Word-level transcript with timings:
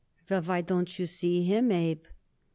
"Well, 0.31 0.41
why 0.41 0.61
don't 0.61 0.97
you 0.97 1.05
see 1.05 1.43
him, 1.43 1.71
Abe?" 1.71 2.05